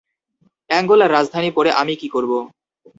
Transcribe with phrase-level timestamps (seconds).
[0.69, 2.37] অ্যাঙ্গোলার রাজধানীর পড়ে আমি কী করবো?